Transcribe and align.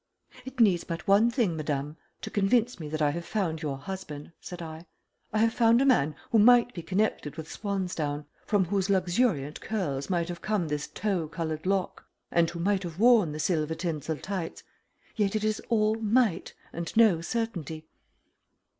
"It 0.45 0.59
needs 0.59 0.83
but 0.83 1.07
one 1.07 1.29
thing, 1.29 1.55
madame, 1.55 1.95
to 2.23 2.31
convince 2.31 2.79
me 2.79 2.89
that 2.89 3.03
I 3.03 3.11
have 3.11 3.23
found 3.23 3.61
your 3.61 3.77
husband," 3.77 4.31
said 4.41 4.59
I. 4.59 4.87
"I 5.31 5.37
have 5.37 5.53
found 5.53 5.79
a 5.79 5.85
man 5.85 6.15
who 6.31 6.39
might 6.39 6.73
be 6.73 6.81
connected 6.81 7.35
with 7.35 7.51
swan's 7.51 7.93
down, 7.93 8.25
from 8.47 8.65
whose 8.65 8.89
luxuriant 8.89 9.61
curls 9.61 10.09
might 10.09 10.27
have 10.29 10.41
come 10.41 10.67
this 10.69 10.87
tow 10.87 11.27
colored 11.27 11.67
lock, 11.67 12.07
and 12.31 12.49
who 12.49 12.59
might 12.59 12.81
have 12.81 12.97
worn 12.97 13.31
the 13.31 13.39
silver 13.39 13.75
tinsel 13.75 14.17
tights 14.17 14.63
yet 15.15 15.35
it 15.35 15.43
is 15.43 15.61
all 15.69 15.93
MIGHT 15.97 16.55
and 16.73 16.97
no 16.97 17.21
certainty." 17.21 17.85